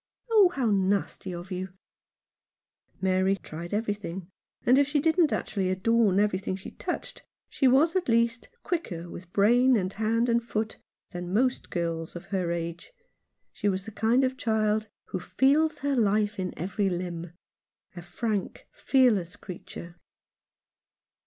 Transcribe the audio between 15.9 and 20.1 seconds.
life in every limb"— a frank, fearless creature.